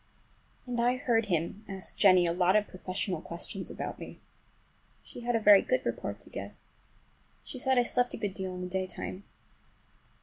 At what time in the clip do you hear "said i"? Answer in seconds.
7.59-7.83